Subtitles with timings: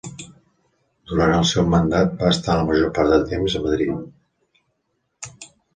[1.11, 5.41] Durant el seu mandat va estar la major part del temps a Madrid.